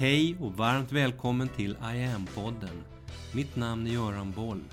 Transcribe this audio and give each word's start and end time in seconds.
Hej 0.00 0.36
och 0.40 0.52
varmt 0.52 0.92
välkommen 0.92 1.48
till 1.48 1.70
I 1.70 2.04
am-podden. 2.04 2.82
Mitt 3.34 3.56
namn 3.56 3.86
är 3.86 3.90
Göran 3.90 4.32
Boll. 4.32 4.64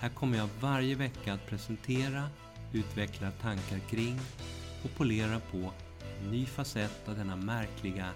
Här 0.00 0.08
kommer 0.08 0.38
jag 0.38 0.48
varje 0.60 0.94
vecka 0.94 1.32
att 1.32 1.46
presentera, 1.46 2.28
utveckla 2.72 3.30
tankar 3.30 3.78
kring 3.90 4.18
och 4.84 4.90
polera 4.96 5.40
på 5.50 5.72
en 6.20 6.30
ny 6.30 6.46
facett 6.46 7.08
av 7.08 7.16
denna 7.16 7.36
märkliga, 7.36 8.08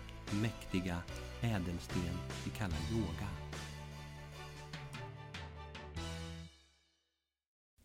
mäktiga 0.42 0.96
ädelsten 1.40 2.18
vi 2.44 2.50
kallar 2.50 2.78
yoga. 2.92 3.28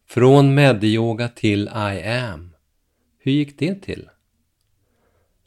Från 0.06 0.56
medyoga 0.56 1.28
till 1.28 1.68
I 1.68 2.04
am. 2.04 2.56
Hur 3.18 3.32
gick 3.32 3.60
det 3.60 3.76
till? 3.76 4.10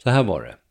Så 0.03 0.11
här 0.11 0.23
var 0.23 0.43
det. 0.43 0.64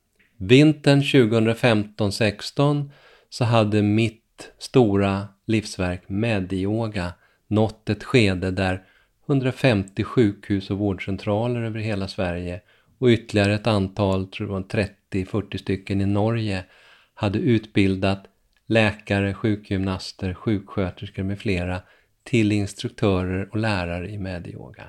Vintern 0.46 1.02
2015-16 1.02 2.90
så 3.30 3.44
hade 3.44 3.82
mitt 3.82 4.52
stora 4.58 5.28
livsverk 5.46 6.02
Medioga 6.08 7.14
nått 7.48 7.90
ett 7.90 8.04
skede 8.04 8.52
där 8.52 8.84
150 9.28 10.04
sjukhus 10.04 10.70
och 10.70 10.78
vårdcentraler 10.78 11.62
över 11.62 11.80
hela 11.80 12.08
Sverige 12.08 12.62
och 12.98 13.08
ytterligare 13.08 13.54
ett 13.54 13.68
antal, 13.68 14.28
tror 14.28 14.52
jag 14.52 14.88
30-40 15.12 15.58
stycken 15.58 16.02
i 16.02 16.06
Norge, 16.06 16.66
hade 17.14 17.40
utbildat 17.40 18.24
läkare, 18.68 19.34
sjukgymnaster, 19.34 20.34
sjuksköterskor 20.34 21.24
med 21.24 21.40
flera 21.40 21.82
till 22.24 22.52
instruktörer 22.52 23.50
och 23.52 23.58
lärare 23.58 24.10
i 24.10 24.18
medyoga. 24.18 24.86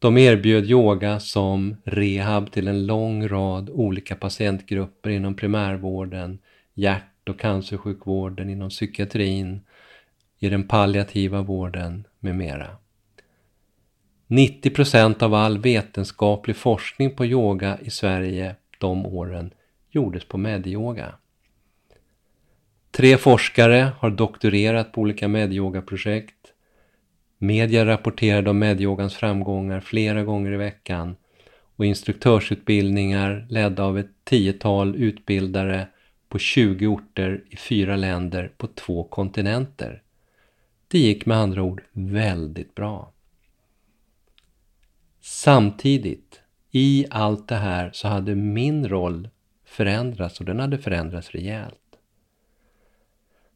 De 0.00 0.18
erbjöd 0.18 0.70
yoga 0.70 1.20
som 1.20 1.76
rehab 1.84 2.52
till 2.52 2.68
en 2.68 2.86
lång 2.86 3.28
rad 3.28 3.70
olika 3.70 4.16
patientgrupper 4.16 5.10
inom 5.10 5.34
primärvården, 5.34 6.38
hjärt 6.74 7.28
och 7.28 7.40
cancersjukvården, 7.40 8.50
inom 8.50 8.68
psykiatrin, 8.68 9.60
i 10.38 10.48
den 10.48 10.68
palliativa 10.68 11.42
vården 11.42 12.04
med 12.20 12.36
mera. 12.36 12.76
90 14.26 14.70
procent 14.70 15.22
av 15.22 15.34
all 15.34 15.58
vetenskaplig 15.58 16.56
forskning 16.56 17.10
på 17.10 17.26
yoga 17.26 17.78
i 17.82 17.90
Sverige 17.90 18.56
de 18.78 19.06
åren 19.06 19.50
gjordes 19.90 20.24
på 20.24 20.38
medyoga. 20.38 21.14
Tre 22.90 23.16
forskare 23.16 23.92
har 23.98 24.10
doktorerat 24.10 24.92
på 24.92 25.00
olika 25.00 25.28
medyogaprojekt 25.28 26.39
Media 27.42 27.86
rapporterade 27.86 28.50
om 28.50 28.58
medyogans 28.58 29.14
framgångar 29.14 29.80
flera 29.80 30.24
gånger 30.24 30.52
i 30.52 30.56
veckan 30.56 31.16
och 31.76 31.84
instruktörsutbildningar 31.84 33.46
ledda 33.48 33.84
av 33.84 33.98
ett 33.98 34.10
tiotal 34.24 34.96
utbildare 34.96 35.88
på 36.28 36.38
20 36.38 36.86
orter 36.86 37.44
i 37.50 37.56
fyra 37.56 37.96
länder 37.96 38.52
på 38.56 38.66
två 38.66 39.04
kontinenter. 39.04 40.02
Det 40.88 40.98
gick 40.98 41.26
med 41.26 41.36
andra 41.36 41.62
ord 41.62 41.82
väldigt 41.92 42.74
bra. 42.74 43.12
Samtidigt, 45.20 46.40
i 46.70 47.06
allt 47.10 47.48
det 47.48 47.56
här 47.56 47.90
så 47.92 48.08
hade 48.08 48.34
min 48.34 48.88
roll 48.88 49.28
förändrats 49.64 50.40
och 50.40 50.46
den 50.46 50.60
hade 50.60 50.78
förändrats 50.78 51.30
rejält. 51.30 51.89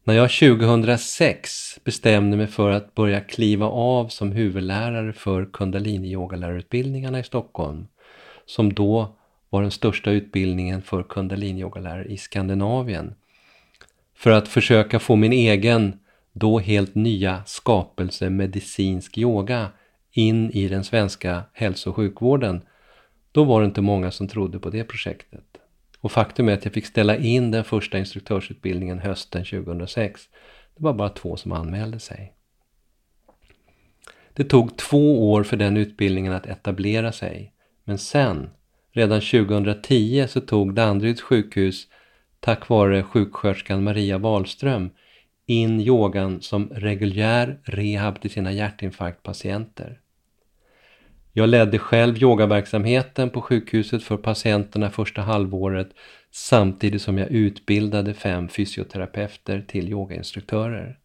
När 0.06 0.14
jag 0.14 0.30
2006 0.30 1.78
bestämde 1.84 2.36
mig 2.36 2.46
för 2.46 2.70
att 2.70 2.94
börja 2.94 3.20
kliva 3.20 3.66
av 3.66 4.08
som 4.08 4.32
huvudlärare 4.32 5.12
för 5.12 5.44
kundalini-yogalärarutbildningarna 5.44 7.20
i 7.20 7.22
Stockholm, 7.22 7.86
som 8.46 8.72
då 8.72 9.16
var 9.50 9.62
den 9.62 9.70
största 9.70 10.10
utbildningen 10.10 10.82
för 10.82 11.02
kundalini-yogalärare 11.02 12.06
i 12.06 12.16
Skandinavien, 12.16 13.14
för 14.16 14.30
att 14.30 14.48
försöka 14.48 14.98
få 14.98 15.16
min 15.16 15.32
egen, 15.32 15.98
då 16.32 16.58
helt 16.58 16.94
nya 16.94 17.42
skapelse 17.46 18.30
medicinsk 18.30 19.18
yoga 19.18 19.68
in 20.12 20.50
i 20.50 20.68
den 20.68 20.84
svenska 20.84 21.42
hälso 21.52 21.90
och 21.90 21.96
sjukvården, 21.96 22.62
då 23.32 23.44
var 23.44 23.60
det 23.60 23.66
inte 23.66 23.80
många 23.80 24.10
som 24.10 24.28
trodde 24.28 24.58
på 24.58 24.70
det 24.70 24.84
projektet. 24.84 25.44
Och 26.04 26.12
faktum 26.12 26.48
är 26.48 26.52
att 26.52 26.64
jag 26.64 26.74
fick 26.74 26.86
ställa 26.86 27.16
in 27.16 27.50
den 27.50 27.64
första 27.64 27.98
instruktörsutbildningen 27.98 28.98
hösten 28.98 29.44
2006. 29.44 30.22
Det 30.76 30.84
var 30.84 30.92
bara 30.92 31.08
två 31.08 31.36
som 31.36 31.52
anmälde 31.52 31.98
sig. 32.00 32.32
Det 34.34 34.44
tog 34.44 34.76
två 34.76 35.32
år 35.32 35.42
för 35.42 35.56
den 35.56 35.76
utbildningen 35.76 36.32
att 36.32 36.46
etablera 36.46 37.12
sig. 37.12 37.52
Men 37.84 37.98
sen, 37.98 38.50
redan 38.92 39.20
2010, 39.20 40.26
så 40.28 40.40
tog 40.40 40.74
Danderyds 40.74 41.22
sjukhus, 41.22 41.88
tack 42.40 42.68
vare 42.68 43.02
sjuksköterskan 43.02 43.84
Maria 43.84 44.18
Wahlström, 44.18 44.90
in 45.46 45.80
yogan 45.80 46.40
som 46.40 46.68
reguljär 46.68 47.60
rehab 47.64 48.20
till 48.20 48.30
sina 48.30 48.52
hjärtinfarktpatienter. 48.52 50.00
Jag 51.36 51.48
ledde 51.48 51.78
själv 51.78 52.22
yogaverksamheten 52.22 53.30
på 53.30 53.40
sjukhuset 53.40 54.02
för 54.02 54.16
patienterna 54.16 54.90
första 54.90 55.22
halvåret 55.22 55.88
samtidigt 56.30 57.02
som 57.02 57.18
jag 57.18 57.30
utbildade 57.30 58.14
fem 58.14 58.48
fysioterapeuter 58.48 59.64
till 59.68 59.88
yogainstruktörer. 59.88 60.98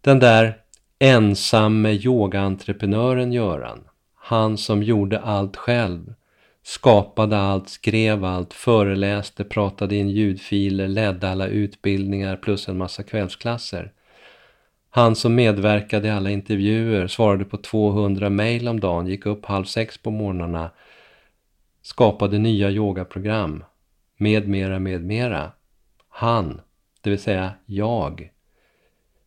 Den 0.00 0.18
där 0.18 0.56
ensamme 0.98 1.92
yogaentreprenören 1.92 3.32
Göran, 3.32 3.84
han 4.14 4.58
som 4.58 4.82
gjorde 4.82 5.20
allt 5.20 5.56
själv, 5.56 6.14
skapade 6.62 7.38
allt, 7.38 7.68
skrev 7.68 8.24
allt, 8.24 8.54
föreläste, 8.54 9.44
pratade 9.44 9.96
in 9.96 10.08
ljudfiler, 10.08 10.88
ledde 10.88 11.30
alla 11.30 11.46
utbildningar 11.46 12.36
plus 12.36 12.68
en 12.68 12.78
massa 12.78 13.02
kvällsklasser. 13.02 13.92
Han 14.92 15.16
som 15.16 15.34
medverkade 15.34 16.08
i 16.08 16.10
alla 16.10 16.30
intervjuer, 16.30 17.06
svarade 17.06 17.44
på 17.44 17.56
200 17.56 18.30
mejl 18.30 18.68
om 18.68 18.80
dagen, 18.80 19.06
gick 19.06 19.26
upp 19.26 19.46
halv 19.46 19.64
sex 19.64 19.98
på 19.98 20.10
morgnarna, 20.10 20.70
skapade 21.82 22.38
nya 22.38 22.70
yogaprogram, 22.70 23.64
med 24.16 24.48
mera, 24.48 24.78
med 24.78 25.04
mera. 25.04 25.52
Han, 26.08 26.60
det 27.00 27.10
vill 27.10 27.18
säga 27.18 27.52
jag, 27.66 28.30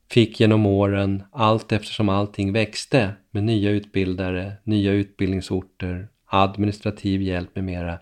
fick 0.09 0.40
genom 0.40 0.66
åren, 0.66 1.24
allt 1.31 1.72
eftersom 1.72 2.09
allting 2.09 2.53
växte, 2.53 3.13
med 3.31 3.44
nya 3.44 3.69
utbildare, 3.69 4.53
nya 4.63 4.91
utbildningsorter, 4.91 6.07
administrativ 6.25 7.22
hjälp 7.22 7.56
med 7.56 7.63
mera. 7.63 8.00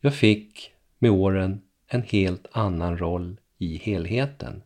Jag 0.00 0.14
fick 0.14 0.70
med 0.98 1.10
åren 1.10 1.60
en 1.88 2.02
helt 2.02 2.46
annan 2.52 2.98
roll 2.98 3.36
i 3.58 3.76
helheten. 3.76 4.62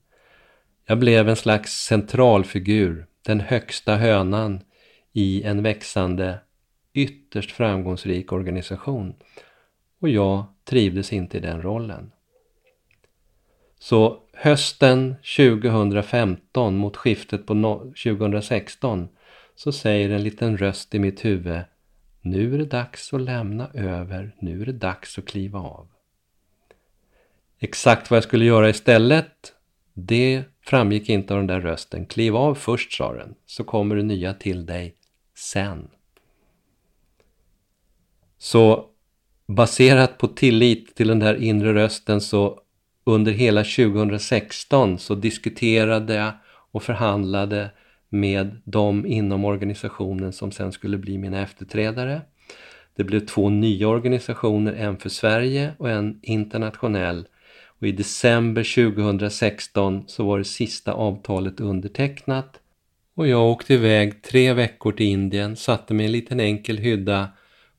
Jag 0.91 0.99
blev 0.99 1.28
en 1.28 1.37
slags 1.37 1.73
centralfigur, 1.73 3.06
den 3.23 3.41
högsta 3.41 3.97
hönan 3.97 4.61
i 5.12 5.43
en 5.43 5.62
växande, 5.62 6.41
ytterst 6.93 7.51
framgångsrik 7.51 8.33
organisation. 8.33 9.15
Och 10.01 10.09
jag 10.09 10.45
trivdes 10.65 11.12
inte 11.12 11.37
i 11.37 11.41
den 11.41 11.62
rollen. 11.62 12.12
Så 13.78 14.23
hösten 14.33 15.15
2015 15.37 16.77
mot 16.77 16.97
skiftet 16.97 17.47
på 17.47 17.93
2016 18.05 19.09
så 19.55 19.72
säger 19.72 20.11
en 20.11 20.22
liten 20.22 20.59
röst 20.59 20.95
i 20.95 20.99
mitt 20.99 21.25
huvud 21.25 21.61
Nu 22.21 22.55
är 22.55 22.59
det 22.59 22.65
dags 22.65 23.12
att 23.12 23.21
lämna 23.21 23.71
över, 23.75 24.34
nu 24.39 24.62
är 24.62 24.67
det 24.67 24.72
dags 24.72 25.19
att 25.19 25.27
kliva 25.27 25.59
av. 25.59 25.89
Exakt 27.59 28.11
vad 28.11 28.17
jag 28.17 28.25
skulle 28.25 28.45
göra 28.45 28.69
istället, 28.69 29.55
det 30.06 30.44
framgick 30.65 31.09
inte 31.09 31.34
av 31.34 31.38
den 31.41 31.47
där 31.47 31.61
rösten. 31.61 32.06
Kliv 32.06 32.37
av 32.37 32.55
först, 32.55 32.93
sa 32.93 33.12
den, 33.12 33.34
så 33.47 33.65
kommer 33.65 33.97
det 33.97 34.03
nya 34.03 34.34
till 34.34 34.66
dig 34.66 34.94
sen. 35.34 35.88
Så 38.39 38.87
baserat 39.47 40.19
på 40.19 40.28
tillit 40.28 40.95
till 40.95 41.09
den 41.09 41.19
där 41.19 41.34
inre 41.34 41.75
rösten 41.75 42.21
så 42.21 42.60
under 43.04 43.33
hela 43.33 43.65
2016 43.65 44.98
så 44.98 45.15
diskuterade 45.15 46.15
jag 46.15 46.33
och 46.72 46.83
förhandlade 46.83 47.71
med 48.09 48.60
de 48.65 49.07
inom 49.07 49.45
organisationen 49.45 50.33
som 50.33 50.53
sen 50.53 50.72
skulle 50.72 50.98
bli 50.98 51.19
mina 51.19 51.42
efterträdare. 51.42 52.21
Det 52.97 53.04
blev 53.04 53.21
två 53.27 53.48
nya 53.48 53.89
organisationer, 53.89 54.72
en 54.72 54.97
för 54.97 55.09
Sverige 55.09 55.72
och 55.78 55.91
en 55.91 56.19
internationell 56.22 57.27
och 57.80 57.86
i 57.86 57.92
december 57.92 58.92
2016 58.92 60.04
så 60.06 60.24
var 60.24 60.38
det 60.38 60.44
sista 60.44 60.92
avtalet 60.92 61.60
undertecknat 61.60 62.60
och 63.15 63.28
jag 63.28 63.42
åkte 63.42 63.74
iväg 63.74 64.22
tre 64.22 64.53
veckor 64.53 64.92
till 64.92 65.06
Indien, 65.06 65.56
satte 65.56 65.94
mig 65.94 66.04
i 66.04 66.06
en 66.06 66.12
liten 66.12 66.41
enkel 66.41 66.78
hydda 66.78 67.28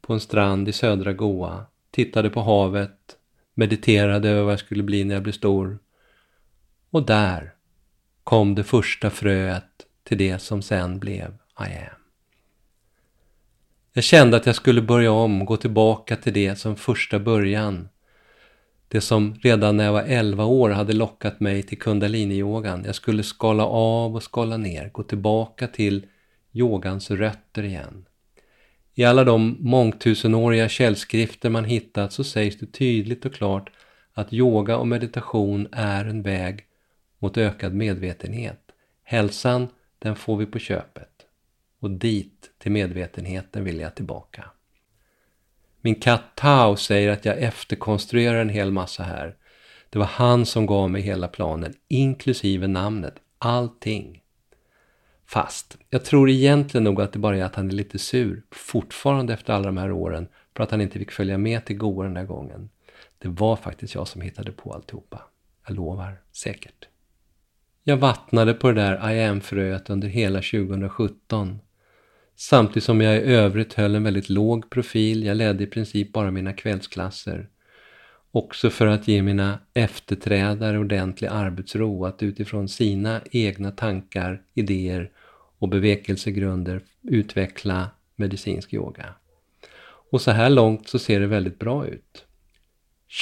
på 0.02 0.14
en 0.14 0.20
strand 0.20 0.70
i 0.70 0.72
södra 0.72 1.14
Goa, 1.14 1.66
tittade 1.92 2.30
på 2.30 2.42
havet, 2.42 3.18
mediterade 3.54 4.30
över 4.30 4.44
vad 4.44 4.52
jag 4.52 4.60
skulle 4.60 4.84
bli 4.84 5.04
när 5.04 5.16
jag 5.16 5.24
blev 5.24 5.34
stor. 5.34 5.80
Och 6.90 7.06
där 7.06 7.54
kom 8.24 8.56
det 8.56 8.64
första 8.64 9.10
fröet 9.10 9.86
till 10.04 10.18
det 10.18 10.40
som 10.40 10.62
sen 10.62 11.00
blev 11.00 11.38
I 11.60 11.64
am. 11.64 12.02
Jag 13.94 14.04
kände 14.04 14.38
att 14.38 14.46
jag 14.46 14.56
skulle 14.56 14.82
börja 14.82 15.12
om, 15.12 15.46
gå 15.46 15.58
tillbaka 15.58 16.16
till 16.16 16.34
det 16.34 16.56
som 16.56 16.76
första 16.76 17.20
början 17.20 17.90
det 18.92 19.02
som 19.02 19.36
redan 19.42 19.78
när 19.78 19.84
jag 19.86 19.94
var 19.94 20.04
11 20.04 20.46
år 20.46 20.70
hade 20.70 20.94
lockat 20.94 21.40
mig 21.40 21.64
till 21.64 21.80
kundaliniyogan. 21.80 22.84
Jag 22.86 22.96
skulle 22.96 23.24
skala 23.24 23.66
av 23.66 24.16
och 24.16 24.24
skala 24.24 24.58
ner, 24.58 24.90
gå 24.90 25.04
tillbaka 25.04 25.68
till 25.68 26.06
yogans 26.52 27.12
rötter 27.12 27.64
igen. 27.64 28.06
I 28.94 29.04
alla 29.04 29.24
de 29.24 29.58
mångtusenåriga 29.60 30.70
källskrifter 30.70 31.50
man 31.50 31.66
hittat 31.66 32.14
så 32.14 32.24
sägs 32.24 32.58
det 32.58 32.66
tydligt 32.66 33.26
och 33.26 33.34
klart 33.34 33.70
att 34.14 34.34
yoga 34.34 34.78
och 34.78 34.88
meditation 34.88 35.68
är 35.72 36.06
en 36.06 36.22
väg 36.22 36.66
mot 37.20 37.38
ökad 37.38 37.74
medvetenhet. 37.74 38.62
Hälsan, 39.04 39.68
den 40.00 40.16
får 40.16 40.38
vi 40.38 40.46
på 40.46 40.60
köpet. 40.60 41.26
Och 41.80 41.92
dit, 41.92 42.52
till 42.58 42.72
medvetenheten, 42.72 43.64
vill 43.64 43.80
jag 43.80 43.96
tillbaka. 43.96 44.46
Min 45.82 45.96
katt 45.96 46.36
Tao 46.36 46.76
säger 46.76 47.10
att 47.10 47.26
jag 47.26 47.38
efterkonstruerar 47.38 48.42
en 48.42 48.50
hel 48.50 48.72
massa 48.72 49.04
här. 49.04 49.36
Det 49.90 50.00
var 50.00 50.06
han 50.06 50.46
som 50.46 50.66
gav 50.66 50.90
mig 50.90 51.02
hela 51.02 51.28
planen, 51.28 51.74
inklusive 51.88 52.68
namnet, 52.68 53.14
allting. 53.38 54.22
Fast, 55.28 55.78
jag 55.90 56.06
tror 56.06 56.30
egentligen 56.30 56.84
nog 56.84 57.02
att 57.02 57.14
det 57.14 57.20
bara 57.20 57.38
är 57.38 57.44
att 57.44 57.56
han 57.56 57.68
är 57.68 57.74
lite 57.74 58.00
sur, 58.00 58.44
fortfarande 58.52 59.34
efter 59.34 59.54
alla 59.54 59.66
de 59.66 59.78
här 59.78 59.92
åren, 59.92 60.28
för 60.56 60.64
att 60.64 60.72
han 60.72 60.82
inte 60.82 61.00
fick 61.00 61.12
följa 61.12 61.38
med 61.38 61.66
till 61.66 61.78
Goa 61.78 62.04
den 62.04 62.14
där 62.14 62.26
gången. 62.26 62.70
Det 63.18 63.28
var 63.28 63.56
faktiskt 63.56 63.96
jag 63.96 64.08
som 64.08 64.22
hittade 64.22 64.52
på 64.52 64.74
alltihopa. 64.74 65.22
Jag 65.68 65.76
lovar, 65.76 66.22
säkert. 66.32 66.88
Jag 67.84 67.98
vattnade 67.98 68.54
på 68.54 68.72
det 68.72 68.82
där 68.82 69.12
I 69.12 69.24
am-fröet 69.24 69.90
under 69.90 70.08
hela 70.08 70.40
2017 70.40 71.60
Samtidigt 72.42 72.84
som 72.84 73.02
jag 73.02 73.18
i 73.18 73.20
övrigt 73.20 73.74
höll 73.74 73.96
en 73.96 74.04
väldigt 74.04 74.30
låg 74.30 74.70
profil, 74.70 75.24
jag 75.24 75.38
ledde 75.38 75.64
i 75.64 75.68
princip 75.68 76.14
bara 76.14 76.32
mina 76.32 76.54
kvällsklasser. 76.54 77.48
Också 78.32 78.70
för 78.70 78.88
att 78.88 79.08
ge 79.08 79.22
mina 79.22 79.60
efterträdare 79.74 80.80
ordentlig 80.80 81.28
arbetsro 81.28 82.06
att 82.06 82.24
utifrån 82.24 82.68
sina 82.68 83.22
egna 83.32 83.72
tankar, 83.72 84.42
idéer 84.54 85.12
och 85.60 85.70
bevekelsegrunder 85.70 86.82
utveckla 87.02 87.90
medicinsk 88.16 88.74
yoga. 88.74 89.14
Och 90.12 90.22
så 90.22 90.32
här 90.32 90.50
långt 90.50 90.88
så 90.88 91.00
ser 91.00 91.20
det 91.20 91.28
väldigt 91.28 91.60
bra 91.60 91.88
ut. 91.88 92.26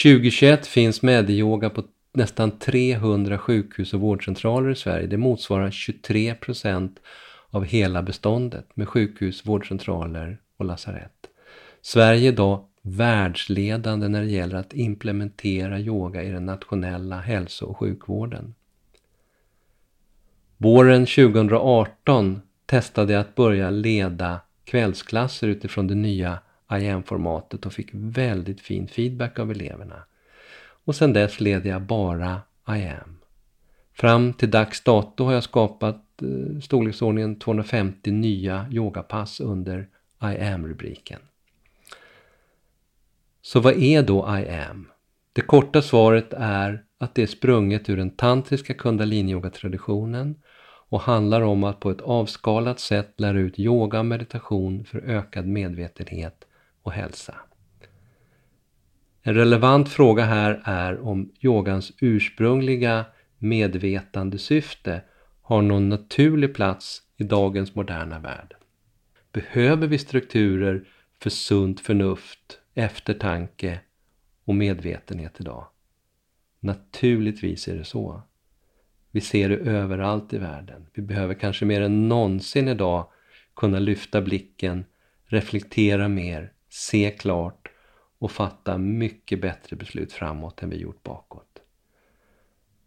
2021 0.03 0.67
finns 0.67 1.01
medyoga 1.01 1.69
på 1.69 1.83
nästan 2.13 2.59
300 2.59 3.37
sjukhus 3.37 3.93
och 3.93 3.99
vårdcentraler 3.99 4.69
i 4.69 4.75
Sverige. 4.75 5.07
Det 5.07 5.17
motsvarar 5.17 5.71
23 5.71 6.35
procent 6.35 6.99
av 7.49 7.65
hela 7.65 8.03
beståndet 8.03 8.65
med 8.73 8.89
sjukhus, 8.89 9.45
vårdcentraler 9.45 10.37
och 10.57 10.65
lasarett. 10.65 11.27
Sverige 11.81 12.27
är 12.27 12.33
idag 12.33 12.65
världsledande 12.81 14.07
när 14.07 14.21
det 14.21 14.29
gäller 14.29 14.57
att 14.57 14.73
implementera 14.73 15.79
yoga 15.79 16.23
i 16.23 16.29
den 16.29 16.45
nationella 16.45 17.19
hälso 17.19 17.65
och 17.65 17.77
sjukvården. 17.77 18.53
Våren 20.57 21.05
2018 21.05 22.41
testade 22.65 23.13
jag 23.13 23.19
att 23.19 23.35
börja 23.35 23.69
leda 23.69 24.39
kvällsklasser 24.63 25.47
utifrån 25.47 25.87
det 25.87 25.95
nya 25.95 26.39
IM-formatet 26.71 27.65
och 27.65 27.73
fick 27.73 27.89
väldigt 27.93 28.61
fin 28.61 28.87
feedback 28.87 29.39
av 29.39 29.51
eleverna. 29.51 30.03
Och 30.85 30.95
sedan 30.95 31.13
dess 31.13 31.39
leder 31.39 31.69
jag 31.69 31.81
bara 31.81 32.41
IM. 32.69 33.19
Fram 33.93 34.33
till 34.33 34.51
dags 34.51 34.83
dato 34.83 35.23
har 35.23 35.33
jag 35.33 35.43
skapat 35.43 36.05
Eh, 36.21 36.59
storleksordningen 36.61 37.39
250 37.39 38.11
nya 38.11 38.65
yogapass 38.71 39.39
under 39.39 39.87
I 40.21 40.37
am-rubriken. 40.37 41.19
Så 43.41 43.59
vad 43.59 43.73
är 43.73 44.03
då 44.03 44.37
I 44.39 44.49
am? 44.49 44.87
Det 45.33 45.41
korta 45.41 45.81
svaret 45.81 46.33
är 46.33 46.83
att 46.97 47.15
det 47.15 47.21
är 47.21 47.27
sprunget 47.27 47.89
ur 47.89 47.97
den 47.97 48.09
tantriska 48.09 48.73
kundaliniyogatraditionen 48.73 50.35
och 50.89 51.01
handlar 51.01 51.41
om 51.41 51.63
att 51.63 51.79
på 51.79 51.91
ett 51.91 52.01
avskalat 52.01 52.79
sätt 52.79 53.13
lära 53.17 53.39
ut 53.39 53.59
yoga 53.59 53.99
och 53.99 54.05
meditation 54.05 54.85
för 54.85 54.99
ökad 54.99 55.47
medvetenhet 55.47 56.45
och 56.83 56.91
hälsa. 56.91 57.35
En 59.21 59.33
relevant 59.33 59.89
fråga 59.89 60.23
här 60.23 60.61
är 60.63 60.99
om 60.99 61.31
yogans 61.39 61.91
ursprungliga 62.01 63.05
medvetandesyfte 63.37 65.01
har 65.49 65.61
någon 65.61 65.89
naturlig 65.89 66.55
plats 66.55 67.03
i 67.17 67.23
dagens 67.23 67.75
moderna 67.75 68.19
värld. 68.19 68.55
Behöver 69.31 69.87
vi 69.87 69.97
strukturer 69.97 70.87
för 71.19 71.29
sunt 71.29 71.79
förnuft, 71.79 72.59
eftertanke 72.73 73.79
och 74.45 74.55
medvetenhet 74.55 75.39
idag? 75.39 75.67
Naturligtvis 76.59 77.67
är 77.67 77.75
det 77.75 77.83
så. 77.83 78.21
Vi 79.11 79.21
ser 79.21 79.49
det 79.49 79.55
överallt 79.55 80.33
i 80.33 80.37
världen. 80.37 80.87
Vi 80.93 81.01
behöver 81.01 81.33
kanske 81.33 81.65
mer 81.65 81.81
än 81.81 82.09
någonsin 82.09 82.67
idag 82.67 83.07
kunna 83.55 83.79
lyfta 83.79 84.21
blicken, 84.21 84.85
reflektera 85.25 86.07
mer, 86.07 86.53
se 86.69 87.11
klart 87.11 87.67
och 88.19 88.31
fatta 88.31 88.77
mycket 88.77 89.41
bättre 89.41 89.75
beslut 89.75 90.13
framåt 90.13 90.63
än 90.63 90.69
vi 90.69 90.77
gjort 90.77 91.03
bakåt. 91.03 91.48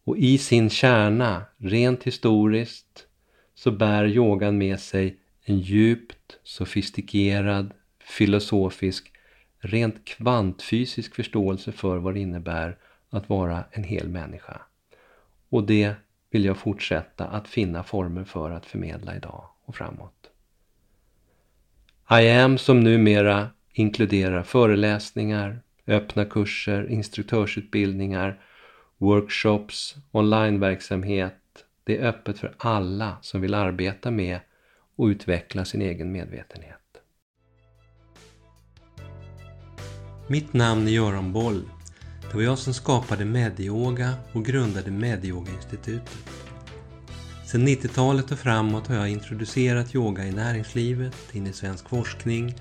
Och 0.04 0.16
i 0.16 0.38
sin 0.38 0.70
kärna, 0.70 1.44
rent 1.56 2.04
historiskt, 2.04 3.06
så 3.54 3.70
bär 3.70 4.06
yogan 4.06 4.58
med 4.58 4.80
sig 4.80 5.16
en 5.44 5.58
djupt 5.58 6.38
sofistikerad, 6.42 7.72
filosofisk, 8.04 9.12
rent 9.58 10.04
kvantfysisk 10.04 11.14
förståelse 11.14 11.72
för 11.72 11.98
vad 11.98 12.14
det 12.14 12.20
innebär 12.20 12.76
att 13.10 13.28
vara 13.28 13.64
en 13.70 13.84
hel 13.84 14.08
människa. 14.08 14.60
Och 15.48 15.66
det 15.66 15.94
vill 16.30 16.44
jag 16.44 16.56
fortsätta 16.56 17.26
att 17.26 17.48
finna 17.48 17.82
former 17.82 18.24
för 18.24 18.50
att 18.50 18.66
förmedla 18.66 19.16
idag 19.16 19.48
och 19.64 19.76
framåt. 19.76 20.30
I 22.10 22.30
am 22.30 22.58
som 22.58 22.80
numera 22.80 23.50
inkluderar 23.72 24.42
föreläsningar, 24.42 25.60
öppna 25.86 26.24
kurser, 26.24 26.90
instruktörsutbildningar 26.90 28.40
workshops, 29.02 29.96
onlineverksamhet. 30.12 31.34
Det 31.84 31.98
är 31.98 32.08
öppet 32.08 32.38
för 32.38 32.54
alla 32.58 33.16
som 33.20 33.40
vill 33.40 33.54
arbeta 33.54 34.10
med 34.10 34.40
och 34.96 35.04
utveckla 35.04 35.64
sin 35.64 35.82
egen 35.82 36.12
medvetenhet. 36.12 36.78
Mitt 40.28 40.52
namn 40.52 40.88
är 40.88 40.92
Göran 40.92 41.32
Boll. 41.32 41.62
Det 42.30 42.34
var 42.34 42.42
jag 42.42 42.58
som 42.58 42.74
skapade 42.74 43.24
Medioga 43.24 44.14
och 44.32 44.44
grundade 44.44 44.90
Medioga-institutet. 44.90 46.18
Sedan 47.46 47.68
90-talet 47.68 48.30
och 48.30 48.38
framåt 48.38 48.86
har 48.86 48.96
jag 48.96 49.08
introducerat 49.08 49.94
yoga 49.94 50.24
i 50.24 50.32
näringslivet, 50.32 51.34
in 51.34 51.46
i 51.46 51.52
svensk 51.52 51.88
forskning 51.88 52.54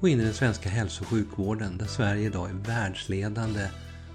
och 0.00 0.08
in 0.08 0.20
i 0.20 0.24
den 0.24 0.34
svenska 0.34 0.68
hälso 0.68 1.04
och 1.04 1.08
sjukvården 1.08 1.78
där 1.78 1.86
Sverige 1.86 2.26
idag 2.26 2.50
är 2.50 2.54
världsledande 2.54 3.68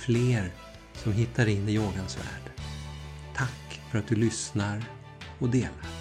fler 0.00 0.50
som 0.94 1.12
hittar 1.12 1.48
in 1.48 1.68
i 1.68 1.72
yogans 1.72 2.18
värld. 2.18 2.52
Tack 3.36 3.80
för 3.90 3.98
att 3.98 4.08
du 4.08 4.14
lyssnar 4.14 4.84
och 5.38 5.48
delar. 5.48 5.99